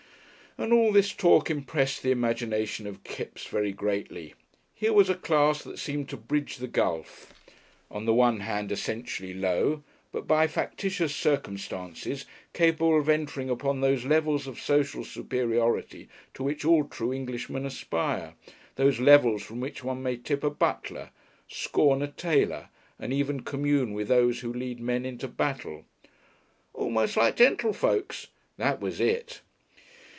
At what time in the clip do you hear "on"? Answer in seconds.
7.89-8.03